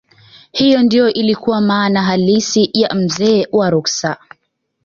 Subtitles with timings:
[0.51, 4.17] hiyo ndiyo ilikuwa maana halisi ya mzee wa ruksa